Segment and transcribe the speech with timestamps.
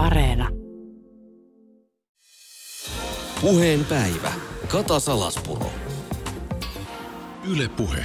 [0.00, 0.48] Areena.
[3.40, 4.32] Puheen päivä.
[4.68, 5.66] Kata Salaspuro.
[7.52, 8.04] Yle Puhe.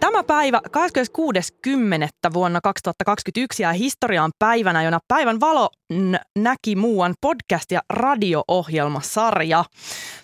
[0.00, 2.32] Tämä päivä 26.10.
[2.34, 9.64] vuonna 2021 ja historiaan päivänä, jona päivän valo n- näki muuan podcast- ja radio-ohjelmasarja.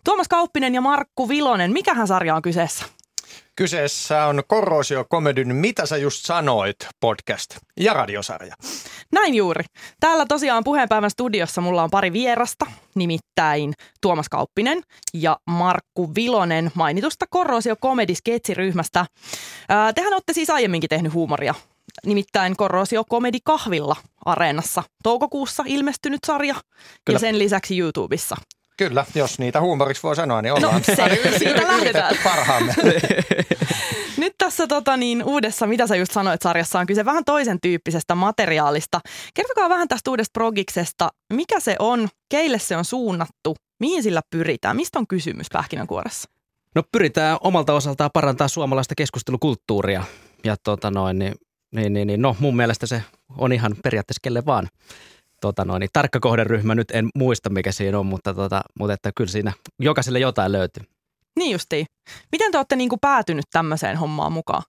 [0.05, 2.85] Tuomas Kauppinen ja Markku Vilonen, mikähän sarja on kyseessä?
[3.57, 8.55] Kyseessä on Korrosio Komedyn Mitä sä just sanoit podcast ja radiosarja.
[9.13, 9.65] Näin juuri.
[10.01, 14.83] Täällä tosiaan puheenpäivän studiossa mulla on pari vierasta, nimittäin Tuomas Kauppinen
[15.15, 19.07] ja Markku Vilonen mainitusta Korrosio Comedy Sketsiryhmästä.
[19.69, 21.55] Ää, tehän olette siis aiemminkin tehnyt huumoria,
[22.07, 24.83] nimittäin Korrosio Comedy Kahvilla Areenassa.
[25.03, 27.17] Toukokuussa ilmestynyt sarja Kyllä.
[27.17, 28.37] ja sen lisäksi YouTubessa.
[28.77, 32.17] Kyllä, jos niitä huumoriksi voi sanoa, niin ollaan No, se- siitä lähdetään.
[32.25, 32.75] parhaamme.
[34.17, 38.15] Nyt tässä tota, niin, uudessa, mitä sä just sanoit sarjassa, on kyse vähän toisen tyyppisestä
[38.15, 39.01] materiaalista.
[39.35, 41.09] Kertokaa vähän tästä uudesta progiksesta.
[41.33, 46.31] Mikä se on, keille se on suunnattu, mihin sillä pyritään, mistä on kysymys pähkinänkuoressa?
[46.75, 50.03] No pyritään omalta osaltaan parantaa suomalaista keskustelukulttuuria.
[50.45, 51.35] Ja tota noin, niin,
[51.75, 53.03] niin, niin, niin, no mun mielestä se
[53.39, 54.69] on ihan periaatteessa kelle vaan.
[55.45, 59.13] Tota noin, niin tarkka kohderyhmä nyt en muista mikä siinä on, mutta, tota, mutta että
[59.17, 60.85] kyllä siinä jokaiselle jotain löytyy.
[61.39, 61.87] Niin justiin.
[62.33, 64.63] Miten te olette niinku päätynyt tämmöiseen hommaan mukaan?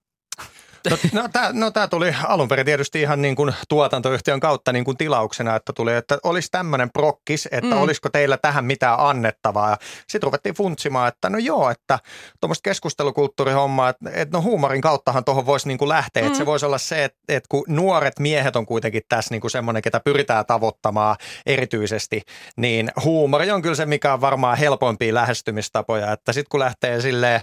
[0.90, 4.84] No, no, tämä no, tää tuli alun perin tietysti ihan niin kuin tuotantoyhtiön kautta niin
[4.84, 7.74] kuin tilauksena, että tuli, että olisi tämmöinen prokkis, että Mm.
[7.74, 7.82] mm.
[7.82, 9.76] olisiko teillä tähän mitään annettavaa.
[10.08, 11.98] Sitten ruvettiin funtsimaan, että no joo, että
[12.40, 16.22] tuommoista keskustelukulttuurihommaa, että, että no huumorin kauttahan tuohon voisi niin kuin lähteä.
[16.22, 16.26] Mm.
[16.26, 19.50] Että se voisi olla se, että, että kun nuoret miehet on kuitenkin tässä niin kuin
[19.50, 22.22] semmoinen, ketä pyritään tavoittamaan erityisesti,
[22.56, 26.12] niin huumori on kyllä se, mikä on varmaan helpoimpia lähestymistapoja.
[26.12, 27.40] Että sitten kun lähtee silleen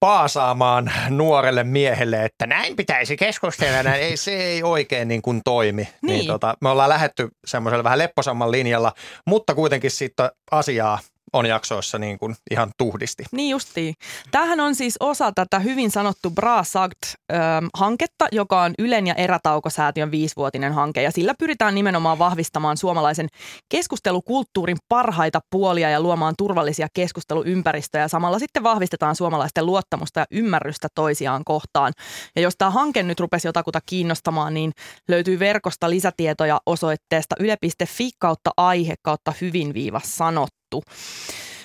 [0.00, 5.82] paasaamaan nuorelle miehelle, että näin pitäisi keskustella, näin, ei, se ei oikein niin kuin toimi.
[5.82, 6.14] Niin.
[6.14, 6.26] Niin.
[6.26, 8.92] Tota, me ollaan lähetty semmoisella vähän lepposamman linjalla,
[9.26, 10.98] mutta kuitenkin sitten asiaa
[11.32, 13.24] on jaksoissa niin kuin ihan tuhdisti.
[13.32, 13.94] Niin justiin.
[14.30, 20.72] Tämähän on siis osa tätä hyvin sanottu Bra Sagt-hanketta, joka on Ylen ja Erätaukosäätiön viisivuotinen
[20.72, 21.02] hanke.
[21.02, 23.28] Ja sillä pyritään nimenomaan vahvistamaan suomalaisen
[23.68, 28.08] keskustelukulttuurin parhaita puolia ja luomaan turvallisia keskusteluympäristöjä.
[28.08, 31.92] Samalla sitten vahvistetaan suomalaisten luottamusta ja ymmärrystä toisiaan kohtaan.
[32.36, 34.72] Ja jos tämä hanke nyt rupesi jotakuta kiinnostamaan, niin
[35.08, 40.59] löytyy verkosta lisätietoja osoitteesta yle.fi kautta aihe kautta hyvin viiva sanottu.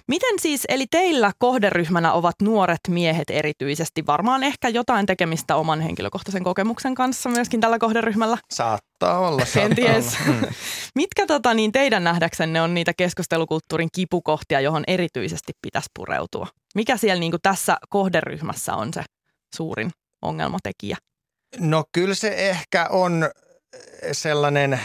[0.07, 6.43] Miten siis, eli teillä kohderyhmänä ovat nuoret miehet erityisesti, varmaan ehkä jotain tekemistä oman henkilökohtaisen
[6.43, 8.37] kokemuksen kanssa myöskin tällä kohderyhmällä?
[8.51, 10.17] Saattaa olla, saattaa Kenties.
[10.27, 10.41] olla.
[10.41, 10.47] Mm.
[10.95, 16.47] Mitkä tota, niin teidän nähdäksenne on niitä keskustelukulttuurin kipukohtia, johon erityisesti pitäisi pureutua?
[16.75, 19.03] Mikä siellä niin kuin tässä kohderyhmässä on se
[19.55, 19.91] suurin
[20.21, 20.97] ongelmatekijä?
[21.59, 23.29] No kyllä se ehkä on
[24.11, 24.79] sellainen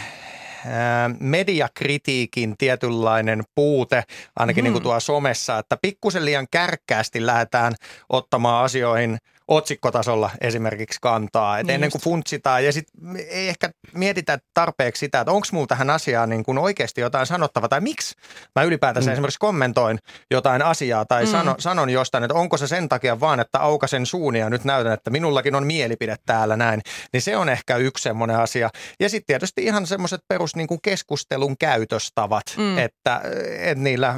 [1.19, 4.03] mediakritiikin tietynlainen puute,
[4.35, 4.65] ainakin Mhm.
[4.65, 7.73] niin kuin tuolla somessa, että pikkusen liian kärkkäästi lähdetään
[8.09, 9.17] ottamaan asioihin
[9.55, 11.59] otsikkotasolla esimerkiksi kantaa.
[11.59, 15.67] Et Niin ennen kuin funtsitaan ja sitten ei ehkä mietitä tarpeeksi sitä, että onko mulla
[15.67, 18.15] tähän asiaan niin kuin oikeasti jotain sanottavaa tai miksi
[18.55, 19.13] mä ylipäätänsä Mm.
[19.13, 19.99] esimerkiksi kommentoin
[20.31, 21.31] jotain asiaa tai Mm.
[21.31, 24.93] sano, sanon jostain, että onko se sen takia vaan, että aukasen suuni ja nyt näytän,
[24.93, 26.81] että minullakin on mielipide täällä näin.
[27.13, 28.69] Niin se on ehkä yksi semmoinen asia.
[28.99, 32.77] Ja sitten tietysti ihan semmoiset perus niin kuin keskustelun käytöstavat, Mm.
[32.77, 33.21] että,
[33.59, 34.15] että niillä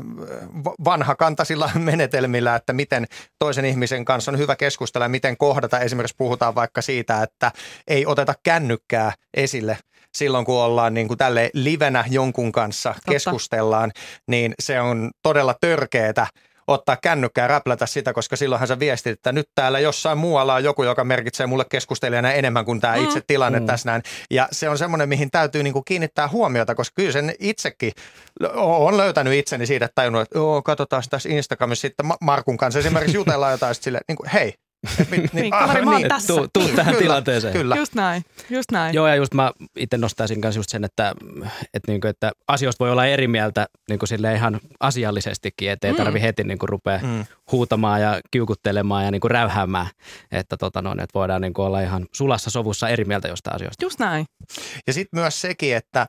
[0.63, 3.05] va- vanhakantaisilla menetelmillä, että miten
[3.39, 5.79] toisen ihmisen kanssa on hyvä keskustella miten kohdata.
[5.79, 7.51] Esimerkiksi puhutaan vaikka siitä, että
[7.87, 9.77] ei oteta kännykkää esille
[10.17, 13.91] silloin, kun ollaan niin kuin tälle livenä jonkun kanssa keskustellaan,
[14.27, 16.27] niin se on todella törkeetä
[16.67, 20.63] ottaa kännykkää ja räplätä sitä, koska silloinhan sä viestit, että nyt täällä jossain muualla on
[20.63, 23.03] joku, joka merkitsee mulle keskustelijana enemmän kuin tämä Mm.
[23.03, 23.65] itse tilanne Mm.
[23.65, 24.01] tässä näin.
[24.31, 27.91] Ja se on semmoinen, mihin täytyy niinku kiinnittää huomiota, koska kyllä sen itsekin
[28.55, 32.79] on löytänyt itseni siitä, että tajunnut, että joo, katsotaan tässä Instagramissa sitten Ma- Markun kanssa
[32.79, 34.53] esimerkiksi jutellaan jotain sitten silleen, niin kuin, hei.
[35.11, 36.27] Mit- Niin, kaveri, mä oon niin, tässä.
[36.33, 37.53] Tuu, tuu tähän Kyllä, tilanteeseen.
[37.53, 37.75] Kyllä.
[37.75, 38.93] Just näin, just näin.
[38.95, 41.13] Joo, ja just mä itse nostaisin kanssa just sen, että,
[41.73, 45.87] että, niin kuin, että asioista voi olla eri mieltä niin kuin sille ihan asiallisestikin, että
[45.87, 45.97] ei Mm.
[45.97, 47.25] tarvi heti niin kuin rupea Mm.
[47.51, 49.87] huutamaan ja kiukuttelemaan ja niin kuin räyhäämään,
[50.31, 53.85] että, tota noin, että voidaan niin kuin olla ihan sulassa sovussa eri mieltä jostain asioista.
[53.85, 54.25] Just näin.
[54.87, 56.07] Ja sitten myös sekin, että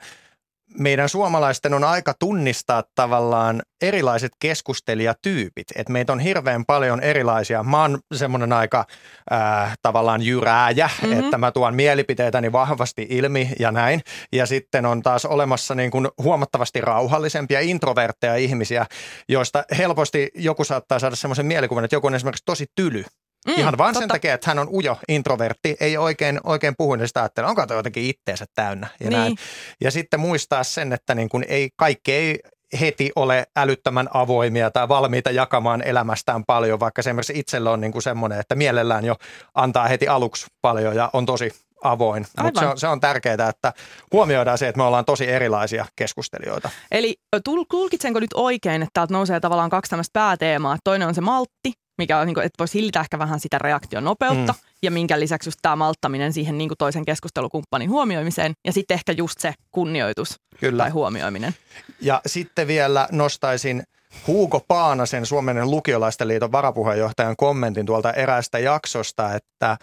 [0.78, 5.66] meidän suomalaisten on aika tunnistaa tavallaan erilaiset keskustelijatyypit.
[5.76, 7.62] Että meitä on hirveän paljon erilaisia.
[7.62, 8.84] Mä oon semmoinen aika
[9.32, 11.06] äh, tavallaan jyrääjä, Mhm.
[11.10, 11.24] mm-hmm.
[11.24, 14.00] että mä tuon mielipiteitäni vahvasti ilmi ja näin.
[14.32, 18.86] Ja sitten on taas olemassa niin kuin huomattavasti rauhallisempia introvertteja ihmisiä,
[19.28, 23.04] joista helposti joku saattaa saada semmoisen mielikuvan, että joku on esimerkiksi tosi tyly.
[23.48, 24.00] Mm, Ihan vaan totta.
[24.02, 27.66] sen takia, että hän on ujo, introvertti, ei oikein, oikein puhu, niin sitä ajattelee, onko
[27.66, 28.86] toi jotenkin itteensä täynnä.
[29.00, 29.18] Ja, Niin.
[29.20, 29.36] näin.
[29.80, 32.38] ja sitten muistaa sen, että niin kuin ei, kaikki ei
[32.80, 37.92] heti ole älyttömän avoimia tai valmiita jakamaan elämästään paljon, vaikka se esimerkiksi itsellä on niin
[37.92, 39.16] kuin semmoinen, että mielellään jo
[39.54, 41.50] antaa heti aluksi paljon ja on tosi
[41.84, 42.26] avoin.
[42.42, 43.72] Mutta se on, se on tärkeää, että
[44.12, 46.70] huomioidaan se, että me ollaan tosi erilaisia keskustelijoita.
[46.90, 47.16] Eli
[47.48, 50.76] tul- tulkitsenko nyt oikein, että täältä nousee tavallaan kaksi tämmöistä pääteemaa.
[50.84, 54.04] Toinen on se maltti, mikä on, niin kuin, että voisi hillitä ehkä vähän sitä reaktion
[54.04, 54.58] nopeutta, mm.
[54.82, 59.12] ja minkä lisäksi just tämä malttaminen siihen niin kuin toisen keskustelukumppanin huomioimiseen, ja sitten ehkä
[59.12, 60.82] just se kunnioitus Kyllä.
[60.82, 61.54] tai huomioiminen.
[62.00, 63.82] Ja sitten vielä nostaisin
[64.26, 69.76] Hugo Paanasen, Suomen lukiolaisten liiton varapuheenjohtajan kommentin tuolta eräästä jaksosta, että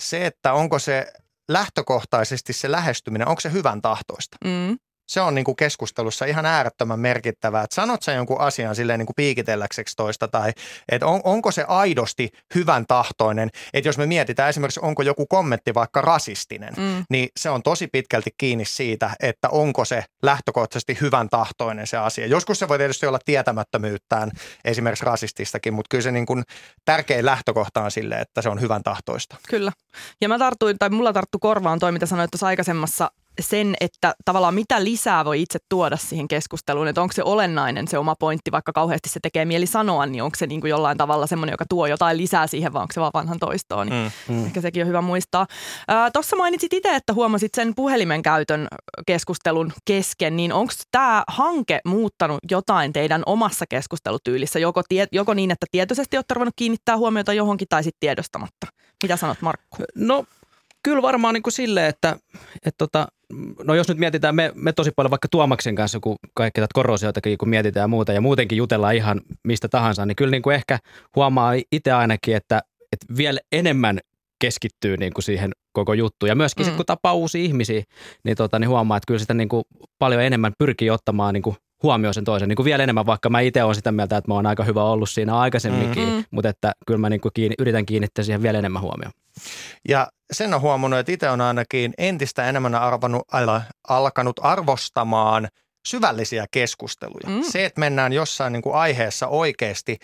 [0.00, 1.12] se, että onko se
[1.48, 4.36] lähtökohtaisesti se lähestyminen, onko se hyvän tahtoista?
[4.44, 4.78] Mm.
[5.10, 9.06] Se on niin kuin keskustelussa ihan äärettömän merkittävää, että sanot sä jonkun asian silleen niin
[9.06, 10.52] kuin piikitelläkseksi toista tai
[10.88, 15.74] että on, onko se aidosti hyvän tahtoinen, että jos me mietitään esimerkiksi onko joku kommentti
[15.74, 17.04] vaikka rasistinen, Mm.
[17.10, 22.26] niin se on tosi pitkälti kiinni siitä, että onko se lähtökohtaisesti hyvän tahtoinen se asia.
[22.26, 24.30] Joskus se voi tietysti olla tietämättömyyttään
[24.64, 26.42] esimerkiksi rasististakin, mutta kyllä se niin kuin
[26.84, 29.36] tärkein lähtökohta on sille, että se on hyvän tahtoista.
[29.48, 29.72] Kyllä.
[30.20, 33.10] Ja mä tartuin, tai mulla tarttu korvaan toi, mitä sanoit tuossa aikaisemmassa,
[33.40, 37.98] sen, että tavallaan mitä lisää voi itse tuoda siihen keskusteluun, että onko se olennainen se
[37.98, 41.26] oma pointti, vaikka kauheasti se tekee mieli sanoa, niin onko se niin kuin jollain tavalla
[41.26, 44.34] semmoinen, joka tuo jotain lisää siihen, vai onko se vaan vanhan toistoon, niin Mm.
[44.34, 44.46] Mm.
[44.46, 45.46] ehkä sekin on hyvä muistaa.
[46.12, 48.68] Tuossa mainitsit itse, että huomasit sen puhelimen käytön
[49.06, 55.50] keskustelun kesken, niin onko tämä hanke muuttanut jotain teidän omassa keskustelutyylissä, joko, tie, joko niin,
[55.50, 58.66] että tietoisesti olette ruvennut kiinnittää huomiota johonkin tai sitten tiedostamatta?
[59.02, 59.76] Mitä sanot Markku?
[59.94, 60.24] No
[60.82, 62.16] kyllä varmaan niin kuin silleen, että,
[62.54, 63.08] että tota,
[63.64, 67.38] no jos nyt mietitään, me, me tosi paljon vaikka Tuomaksen kanssa, kun kaikki tätä korosioitakin,
[67.38, 70.78] kun mietitään ja muuta ja muutenkin jutellaan ihan mistä tahansa, niin kyllä niin kuin ehkä
[71.16, 72.60] huomaa itse ainakin, että,
[72.92, 73.98] että vielä enemmän
[74.40, 76.28] keskittyy niin kuin siihen koko juttuun.
[76.28, 76.64] Ja myöskin Mm.
[76.64, 77.82] sitten kun tapaa uusia ihmisiä,
[78.24, 79.64] niin, tota, niin huomaa, että kyllä sitä niin kuin
[79.98, 82.48] paljon enemmän pyrkii ottamaan niin kuin huomioon sen toisen.
[82.48, 84.84] Niin kuin vielä enemmän, vaikka mä itse olen sitä mieltä, että mä oon aika hyvä
[84.84, 86.14] ollut siinä aikaisemminkin, Mm.
[86.14, 86.24] mm.
[86.30, 89.12] mutta että kyllä mä niin kuin kiinni, yritän kiinnittää siihen vielä enemmän huomioon.
[89.88, 95.48] Ja sen on huomannut, että itse on ainakin entistä enemmän arvannut, ala, alkanut arvostamaan
[95.88, 97.28] syvällisiä keskusteluja.
[97.36, 97.42] Mm.
[97.42, 99.98] Se, että mennään jossain niin kuin aiheessa oikeasti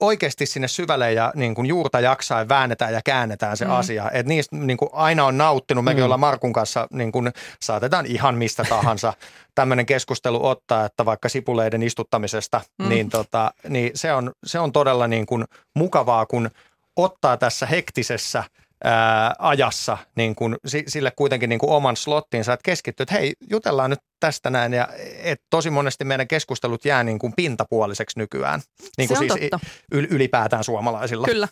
[0.00, 3.70] oikeasti sinne syvälle ja niin kuin juurta jaksaen väännetään ja käännetään se Mm.
[3.70, 4.10] asia.
[4.12, 5.84] Että niistä niin kuin aina on nauttinut.
[5.84, 6.04] Mekin Mm.
[6.04, 7.32] ollaan Markun kanssa, niin kuin,
[7.62, 9.12] saatetaan ihan mistä tahansa
[9.54, 12.88] tämmöinen keskustelu ottaa, että vaikka sipuleiden istuttamisesta, Mm.
[12.88, 15.44] niin, tota, niin se, on, se on todella niin kuin
[15.74, 16.50] mukavaa, kun
[16.96, 18.44] ottaa tässä hektisessä
[18.84, 23.32] ää, ajassa niin kuin, si- sille kuitenkin niin kuin oman slottinsa, että keskittyy, että hei,
[23.50, 24.88] jutellaan nyt tästä näin ja
[25.22, 28.60] et tosi monesti meidän keskustelut jää niin kuin pintapuoliseksi nykyään.
[28.98, 29.66] Niin Se kuin on siis totta.
[29.94, 31.26] yl- ylipäätään suomalaisilla.
[31.26, 31.48] Kyllä.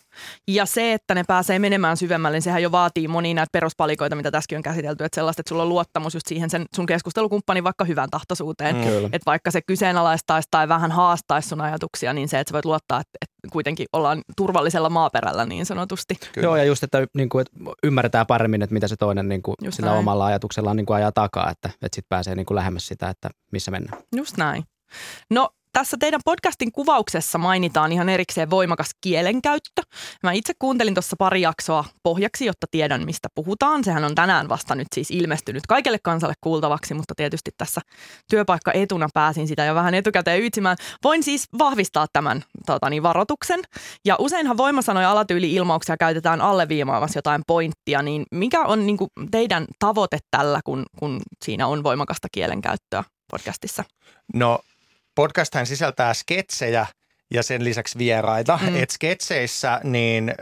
[0.47, 4.31] Ja se, että ne pääsee menemään syvemmälle, niin sehän jo vaatii monia näitä peruspalikoita, mitä
[4.31, 5.03] tässäkin on käsitelty.
[5.03, 8.75] Että sellaista, että sulla on luottamus just siihen sen sun keskustelukumppanin vaikka hyvän tahtoisuuteen.
[8.75, 9.05] Mm.
[9.05, 12.99] Että vaikka se kyseenalaistaisi tai vähän haastaisi sun ajatuksia, niin se, että sä voit luottaa,
[12.99, 16.15] että, että kuitenkin ollaan turvallisella maaperällä niin sanotusti.
[16.33, 16.45] Kyllä.
[16.45, 19.55] Joo, ja just, että, niin kuin, että ymmärretään paremmin, että mitä se toinen niin kuin,
[19.61, 19.99] Just sillä näin.
[19.99, 23.29] omalla ajatuksellaan niin kuin ajaa takaa, että, että sitten pääsee niin kuin lähemmäs sitä, että
[23.51, 24.01] missä mennään.
[24.15, 24.63] Just näin.
[25.29, 29.81] No tässä teidän podcastin kuvauksessa mainitaan ihan erikseen voimakas kielenkäyttö.
[30.23, 33.83] Mä itse kuuntelin tuossa pari jaksoa pohjaksi, jotta tiedän mistä puhutaan.
[33.83, 37.81] Sehän on tänään vasta nyt siis ilmestynyt kaikelle kansalle kuultavaksi, mutta tietysti tässä
[38.29, 40.77] työpaikka etuna pääsin sitä jo vähän etukäteen yitsimään.
[41.03, 43.59] Voin siis vahvistaa tämän tota niin, varoituksen.
[44.05, 50.19] Ja useinhan voimasanoja alatyyli-ilmauksia käytetään alleviimaamassa jotain pointtia, niin mikä on niin kuin, teidän tavoite
[50.31, 53.83] tällä, kun, kun siinä on voimakasta kielenkäyttöä podcastissa?
[54.33, 54.59] No
[55.15, 56.85] podcasthan sisältää sketsejä
[57.33, 58.59] ja sen lisäksi vieraita.
[58.61, 58.83] Mm.
[58.83, 60.35] Et sketseissä, niin äh,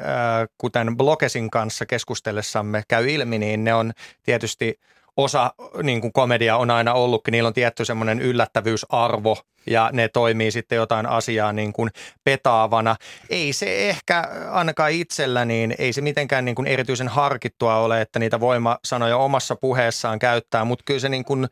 [0.57, 3.91] kuten Blokesin kanssa keskustellessamme käy ilmi, niin ne on
[4.23, 4.79] tietysti
[5.17, 5.53] osa
[5.83, 9.37] niin kuin komedia on aina ollutkin, niillä on tietty semmoinen yllättävyysarvo
[9.67, 11.89] ja ne toimii sitten jotain asiaa niin kuin
[12.23, 12.95] petaavana.
[13.29, 18.19] Ei se ehkä ainakaan itsellä, niin ei se mitenkään niin kuin erityisen harkittua ole, että
[18.19, 21.47] niitä voimasanoja omassa puheessaan käyttää, mutta kyllä se niin kuin,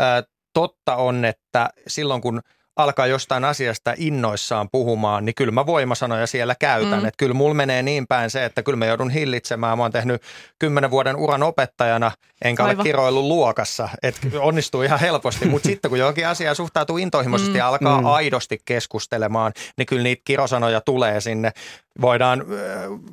[0.00, 2.40] äh, totta on, että silloin kun
[2.76, 7.00] alkaa jostain asiasta innoissaan puhumaan, niin kyllä mä voimasanoja siellä käytän.
[7.00, 7.04] Mm.
[7.08, 9.78] Että kyllä mulla menee niin päin se, että kyllä mä joudun hillitsemään.
[9.78, 10.22] Mä oon tehnyt
[10.58, 12.10] kymmenen vuoden uran opettajana,
[12.44, 12.84] enkä ole Aivan.
[12.84, 13.88] kiroillut luokassa.
[14.02, 17.56] Että onnistuu ihan helposti, mutta sitten kun johonkin asiaan suhtautuu intohimoisesti Mm.
[17.58, 18.06] ja alkaa Mm.
[18.06, 21.52] aidosti keskustelemaan, niin kyllä niitä kirosanoja tulee sinne.
[22.00, 22.44] Voidaan,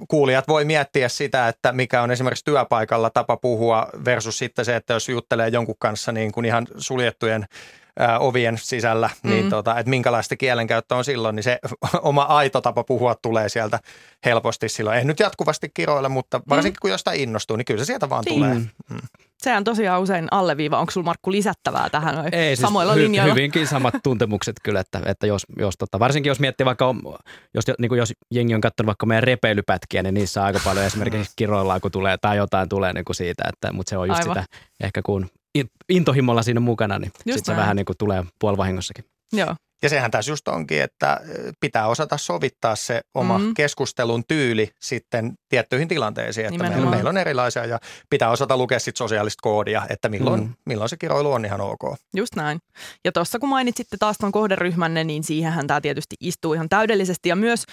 [0.07, 4.93] kuulijat voi miettiä sitä, että mikä on esimerkiksi työpaikalla tapa puhua versus sitten se, että
[4.93, 7.45] jos juttelee jonkun kanssa niin kuin ihan suljettujen
[7.99, 9.49] ää, ovien sisällä, niin Mm.
[9.49, 11.59] tota, että minkälaista kielenkäyttö on silloin, niin se
[12.01, 13.79] oma aito tapa puhua tulee sieltä
[14.25, 14.97] helposti silloin.
[14.97, 18.35] Ei nyt jatkuvasti kiroilla, mutta varsinkin kun jostain innostuu, niin kyllä se sieltä vaan Niin.
[18.39, 18.53] tulee.
[18.53, 18.97] Mm.
[19.43, 20.79] Sehän tosiaan usein alleviiva.
[20.79, 23.33] Onko sulla Markku lisättävää tähän Ei, siis samoilla hy- linjoilla?
[23.33, 26.95] hyvinkin samat tuntemukset kyllä, että, että jos, jos tota, varsinkin jos miettii vaikka,
[27.53, 31.33] jos, niin kuin jos jengi on katsonut vaikka meidän repeilypätkiä, niin niissä aika paljon esimerkiksi
[31.35, 34.35] kiroillaan, kun tulee tai jotain tulee niin kuin siitä, että, mutta se on just Aivan.
[34.43, 35.29] sitä, ehkä kun
[35.89, 39.05] intohimolla siinä mukana, niin sitten se vähän niin kuin tulee puolivahingossakin.
[39.33, 39.55] Joo.
[39.83, 41.19] Ja sehän tässä just onkin, että
[41.59, 43.47] pitää osata sovittaa se oma Mhm.
[43.47, 43.53] mm.
[43.53, 46.47] keskustelun tyyli sitten tiettyihin tilanteisiin.
[46.47, 50.53] Että meillä, meillä on erilaisia ja pitää osata lukea sit sosiaalista koodia, että milloin, Mm.
[50.65, 51.79] milloin se kiroilu on ihan ok.
[52.15, 52.59] Just näin.
[53.05, 57.29] Ja tuossa kun mainitsitte taas tuon kohderyhmänne, niin siihenhän tämä tietysti istuu ihan täydellisesti.
[57.29, 57.63] Ja myös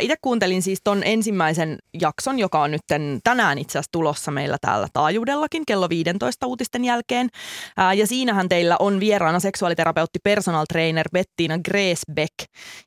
[0.00, 2.80] itse kuuntelin siis ton ensimmäisen jakson, joka on nyt
[3.24, 7.28] tänään itse asiassa tulossa meillä täällä taajuudellakin kello 15 uutisten jälkeen.
[7.76, 12.34] Ää, ja siinähän teillä on vieraana seksuaaliterapeutti personal trainer Bettina Gresbeck.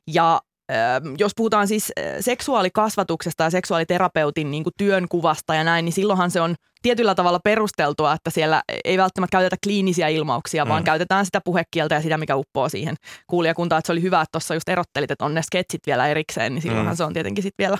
[0.06, 6.30] Ja ää, jos puhutaan siis ää, seksuaalikasvatuksesta ja seksuaaliterapeutin niin työnkuvasta ja näin, niin silloinhan
[6.30, 10.68] se on tietyllä tavalla perusteltua, että siellä ei välttämättä käytetä kliinisiä ilmauksia, mm.
[10.68, 10.84] vaan Mm.
[10.84, 12.94] käytetään sitä puhekieltä ja sitä, mikä uppoo siihen
[13.26, 13.78] kuulijakuntaan.
[13.78, 16.62] Että se oli hyvä, että tuossa just erottelit, että on ne sketsit vielä erikseen, niin
[16.62, 16.96] silloinhan Mm.
[16.96, 17.78] se on tietenkin sitten vielä,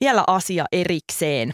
[0.00, 1.52] vielä asia erikseen.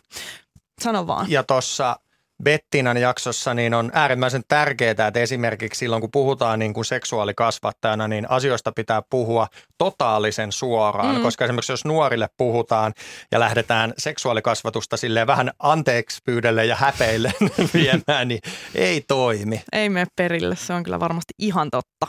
[0.82, 1.30] Sano vaan.
[1.30, 1.96] Ja tuossa
[2.44, 8.30] Bettinan jaksossa niin on äärimmäisen tärkeää, että esimerkiksi silloin kun puhutaan niin kuin seksuaalikasvattajana, niin
[8.30, 9.46] asioista pitää puhua
[9.78, 11.22] totaalisen suoraan, Mm.
[11.22, 12.92] koska esimerkiksi jos nuorille puhutaan
[13.32, 17.32] ja lähdetään seksuaalikasvatusta silleen vähän anteeksi pyydelle ja häpeille
[17.74, 18.40] viemään, niin
[18.74, 19.62] ei toimi.
[19.72, 22.06] Ei mene perille, se on kyllä varmasti ihan totta.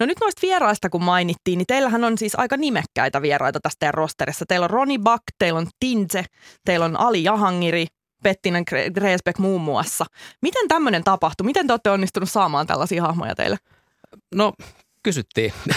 [0.00, 3.94] No nyt noista vieraista kun mainittiin, niin teillähän on siis aika nimekkäitä vieraita tästä teidän
[3.94, 4.44] rosterissa.
[4.48, 6.24] Teillä on Roni Buck, teillä on Tinze,
[6.64, 7.86] teillä on Ali Jahangiri,
[8.24, 10.04] Bettina Gre- Gresbeck muun muassa.
[10.42, 11.44] Miten tämmöinen tapahtui?
[11.44, 13.56] Miten te olette onnistunut saamaan tällaisia hahmoja teille?
[14.34, 14.52] No,
[15.02, 15.52] kysyttiin.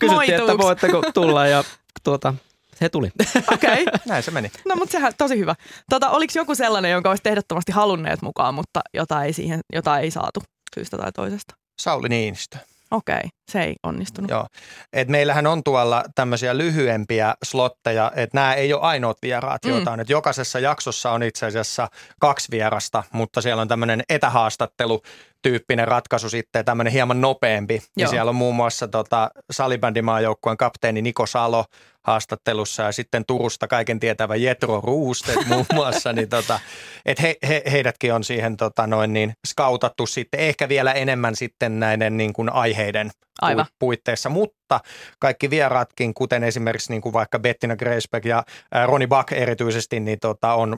[0.00, 0.40] kysyttiin, Moituuks?
[0.40, 1.64] että voitteko tulla ja
[2.04, 2.34] tuota,
[2.80, 3.10] he tuli.
[3.52, 3.98] Okei, okay.
[4.08, 4.50] Näin se meni.
[4.68, 5.54] no mutta sehän tosi hyvä.
[5.90, 10.10] Tota, oliko joku sellainen, jonka olisi ehdottomasti halunneet mukaan, mutta jota ei, siihen, jota ei
[10.10, 10.42] saatu
[10.74, 11.54] syystä tai toisesta?
[11.78, 12.58] Sauli Niinistö.
[12.90, 13.30] Okei, okay.
[13.50, 14.30] Se ei onnistunut.
[14.30, 14.46] Joo.
[14.92, 19.70] Et meillähän on tuolla tämmöisiä lyhyempiä slotteja, että nämä ei ole ainoat vieraat, Mm.
[19.70, 20.00] joita on.
[20.00, 21.88] Et jokaisessa jaksossa on itse asiassa
[22.20, 25.02] kaksi vierasta, mutta siellä on tämmöinen etähaastattelu
[25.42, 27.74] tyyppinen ratkaisu sitten, tämmöinen hieman nopeampi.
[27.74, 27.82] Joo.
[27.96, 31.64] Ja siellä on muun muassa tota, salibändimaajoukkueen kapteeni Niko Salo
[32.04, 36.60] haastattelussa ja sitten Turusta kaiken tietävä Jetro Ruustet muun muassa, niin tota,
[37.06, 41.80] et he, he, heidätkin on siihen tota, noin niin skautattu sitten ehkä vielä enemmän sitten
[41.80, 43.66] näiden niin kuin aiheiden Aivan.
[43.66, 44.80] pu- puitteissa, mutta
[45.18, 50.18] kaikki vieraatkin, kuten esimerkiksi niin kuin vaikka Bettina Greisbeck ja ää, Roni Buck erityisesti, niin
[50.20, 50.76] tota on,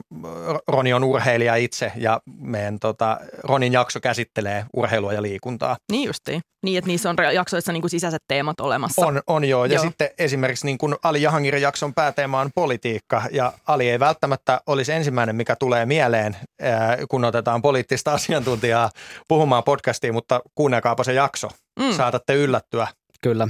[0.67, 5.77] Roni on urheilija itse ja meidän tota, Ronin jakso käsittelee urheilua ja liikuntaa.
[5.91, 6.41] Niin justiin.
[6.65, 9.05] Niin, että niissä on jaksoissa niin kuin sisäiset teemat olemassa.
[9.07, 9.65] On, on joo.
[9.65, 9.83] Ja Joo.
[9.83, 14.91] sitten esimerkiksi niin kuin Ali Jahangirin jakson pääteema on politiikka ja Ali ei välttämättä olisi
[14.93, 18.89] ensimmäinen, mikä tulee mieleen, ää, kun otetaan poliittista asiantuntijaa
[19.27, 21.49] puhumaan podcastiin, mutta kuunnelkaapa se jakso.
[21.79, 21.91] Mm.
[21.91, 22.87] Saatatte yllättyä.
[23.21, 23.47] Kyllä.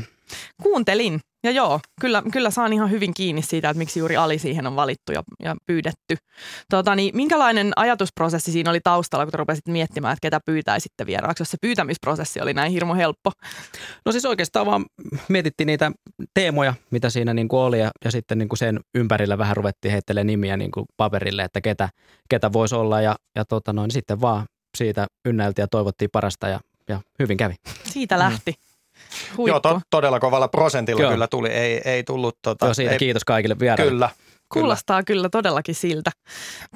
[0.64, 1.20] Kuuntelin.
[1.44, 4.76] Ja joo, kyllä, kyllä saan ihan hyvin kiinni siitä, että miksi juuri Ali siihen on
[4.76, 6.16] valittu ja, ja pyydetty.
[6.70, 11.42] Tota, niin, minkälainen ajatusprosessi siinä oli taustalla, kun te rupesit miettimään, että ketä pyytäisitte vieraaksi,
[11.42, 13.32] jos se pyytämisprosessi oli näin hirmu helppo?
[14.06, 14.86] No siis oikeastaan vaan
[15.30, 15.92] mietittiin niitä
[16.34, 19.92] teemoja, mitä siinä niin kuin oli ja, ja sitten niin kuin sen ympärillä vähän ruvettiin
[19.92, 21.90] heittelemään nimiä niin kuin paperille, että ketä,
[22.30, 24.46] ketä voisi olla ja, ja tota noin, sitten vaan
[24.78, 27.56] siitä ynnäiltiin ja toivottiin parasta ja, ja hyvin kävi.
[27.84, 28.56] Siitä lähti.
[29.38, 29.48] Huippu.
[29.48, 31.12] Joo, to, todella kovalla prosentilla Joo.
[31.12, 31.50] kyllä tuli.
[31.50, 33.92] Ei, ei tullut tota, Joo, siitä ei, kiitos kaikille vieraille.
[33.92, 34.10] Kyllä.
[34.54, 35.06] Kuulostaa kyllä.
[35.06, 36.12] kyllä todellakin siltä.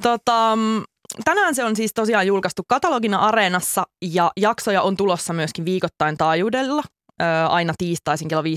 [0.02, 0.84] Tota, mm,
[1.26, 6.84] tänään se on siis tosiaan julkaistu katalogina Areenassa ja jaksoja on tulossa myöskin viikoittain taajuudella.
[7.50, 8.48] Aina tiistaisin kello 15.02.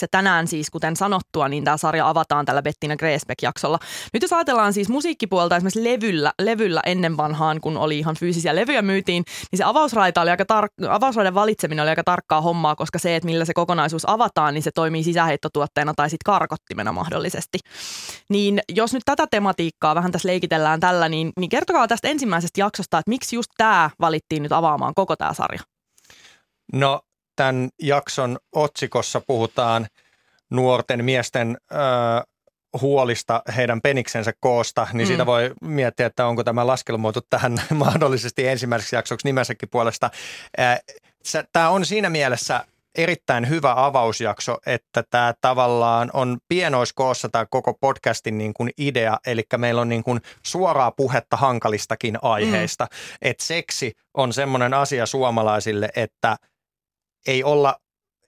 [0.00, 3.78] Ja tänään siis, kuten sanottua, niin tämä sarja avataan tällä Bettina Greesbeck-jaksolla.
[4.12, 8.82] Nyt jos ajatellaan siis musiikkipuolta esimerkiksi levyllä, levyllä ennen vanhaan, kun oli ihan fyysisiä levyjä
[8.82, 13.16] myytiin, niin se avausraita oli aika tar- avausraidan valitseminen oli aika tarkkaa hommaa, koska se,
[13.16, 17.58] että millä se kokonaisuus avataan, niin se toimii sisäheittotuotteena tai sitten karkottimena mahdollisesti.
[18.30, 22.98] Niin jos nyt tätä tematiikkaa vähän tässä leikitellään tällä, niin, niin kertokaa tästä ensimmäisestä jaksosta,
[22.98, 25.60] että miksi just tämä valittiin nyt avaamaan koko tämä sarja.
[26.72, 27.00] No
[27.38, 29.86] tämän jakson otsikossa puhutaan
[30.50, 31.76] nuorten miesten ö,
[32.80, 35.02] huolista heidän peniksensä koosta, niin Mm.
[35.02, 35.06] mm.
[35.06, 40.10] siitä voi miettiä, että onko tämä laskelmoitu tähän mahdollisesti ensimmäiseksi jaksoksi nimensäkin puolesta.
[41.52, 42.64] Tämä on siinä mielessä
[42.98, 49.42] erittäin hyvä avausjakso, että tämä tavallaan on pienoiskoossa tämä koko podcastin niin kuin idea, eli
[49.56, 53.18] meillä on niin kuin suoraa puhetta hankalistakin aiheista, mm.
[53.22, 56.36] että seksi on semmoinen asia suomalaisille, että
[57.26, 57.76] ei olla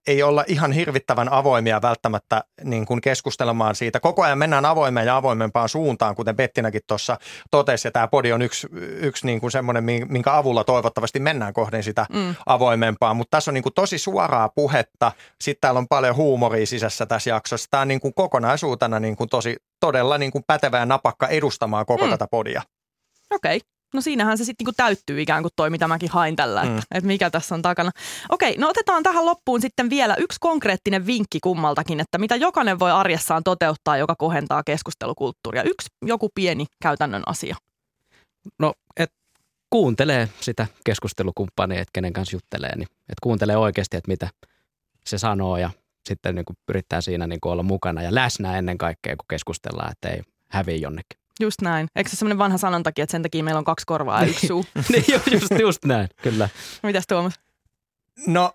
[0.06, 4.00] ei olla ihan hirvittävän avoimia välttämättä niin kuin keskustelemaan siitä.
[4.00, 7.18] Koko ajan mennään avoimeen ja avoimempaan suuntaan, kuten Bettinäkin tuossa
[7.50, 11.82] totesi, ja tämä podi on yksi, yksi niin kuin semmoinen, minkä avulla toivottavasti mennään kohden
[11.82, 12.34] sitä mm.
[12.46, 17.06] avoimempaa, mutta tässä on niin kuin tosi suoraa puhetta, sitten täällä on paljon huumoria sisässä
[17.06, 17.68] tässä jaksossa.
[17.70, 21.86] Tämä on niin kuin kokonaisuutena niin kuin tosi, todella niin kuin pätevä ja napakka edustamaan
[21.86, 22.10] koko mm.
[22.10, 22.62] tätä podia.
[23.30, 23.56] Okei.
[23.56, 23.79] Okay.
[23.94, 26.82] No siinähän se sitten niinku täyttyy ikään kuin toi, mitä mäkin hain tällä, että, mm.
[26.90, 27.90] että mikä tässä on takana.
[28.28, 32.90] Okei, no otetaan tähän loppuun sitten vielä yksi konkreettinen vinkki kummaltakin, että mitä jokainen voi
[32.90, 35.62] arjessaan toteuttaa, joka kohentaa keskustelukulttuuria.
[35.62, 37.56] Yksi joku pieni käytännön asia.
[38.58, 39.12] No, et
[39.70, 44.28] kuuntelee sitä keskustelukumppania, että kenen kanssa juttelee, niin et kuuntelee oikeasti, että mitä
[45.06, 45.70] se sanoo ja
[46.08, 49.92] sitten niin kuin pyritään siinä niin kuin olla mukana ja läsnä ennen kaikkea, kun keskustellaan,
[49.92, 51.19] että ei häviä jonnekin.
[51.40, 51.88] Just näin.
[51.96, 54.64] Eikö se sellainen vanha sanontakin, että sen takia meillä on kaksi korvaa ja yksi suu?
[54.92, 56.48] niin, just, just näin, kyllä.
[56.82, 57.34] Mitäs Tuomas?
[58.26, 58.52] No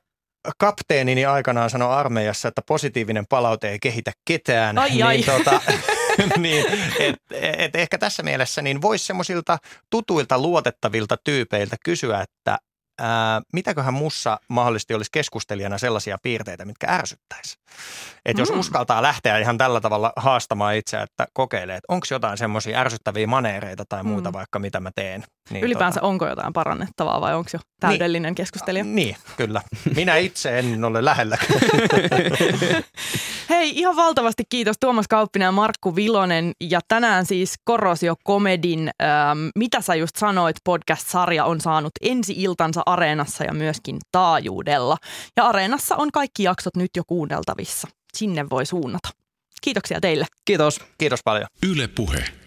[0.58, 4.78] kapteenini aikanaan sanoi armeijassa, että positiivinen palaute ei kehitä ketään.
[4.78, 5.16] Ai, ai.
[5.16, 5.62] Niin, tota,
[6.38, 6.66] niin,
[7.00, 7.16] et,
[7.58, 9.58] et ehkä tässä mielessä niin voisi semmoisilta
[9.90, 12.58] tutuilta luotettavilta tyypeiltä kysyä, että
[13.00, 17.58] ää, mitäköhän mussa mahdollisesti olisi keskustelijana sellaisia piirteitä, mitkä ärsyttäisi.
[18.26, 18.60] Että jos mm.
[18.60, 23.86] uskaltaa lähteä ihan tällä tavalla haastamaan itseä, että kokeilee, että onko jotain semmoisia ärsyttäviä maneereita
[23.90, 24.34] tai muuta mm.
[24.34, 25.24] vaikka, mitä mä teen.
[25.50, 26.08] Niin Ylipäänsä tota...
[26.08, 28.84] onko jotain parannettavaa vai onko jo täydellinen niin, keskustelija?
[28.84, 29.62] Niin, kyllä.
[29.96, 31.38] Minä itse en ole lähellä.
[33.50, 36.52] Hei, ihan valtavasti kiitos Tuomas Kauppinen ja Markku Vilonen.
[36.62, 43.44] Ja tänään siis Korosio Komedin, ähm, mitä sä just sanoit, podcast-sarja on saanut ensi-iltansa Areenassa
[43.44, 44.98] ja myöskin taajuudella.
[45.38, 47.88] Ja Areenassa on kaikki jaksot nyt jo kuunneltavissa.
[48.18, 49.10] Sinne voi suunnata.
[49.62, 50.26] Kiitoksia teille.
[50.46, 50.80] Kiitos.
[50.98, 51.48] Kiitos paljon.
[51.72, 52.45] Yle Puhe.